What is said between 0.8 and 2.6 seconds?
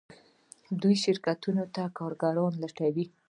دوی شرکتونو ته کارګران